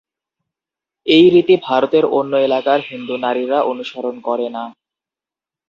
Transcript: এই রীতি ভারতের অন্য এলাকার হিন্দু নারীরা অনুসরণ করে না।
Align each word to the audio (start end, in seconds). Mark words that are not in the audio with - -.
এই 1.05 1.25
রীতি 1.33 1.55
ভারতের 1.63 2.05
অন্য 2.11 2.33
এলাকার 2.39 2.79
হিন্দু 2.89 3.15
নারীরা 3.17 3.59
অনুসরণ 3.63 4.15
করে 4.27 4.47
না। 4.49 4.63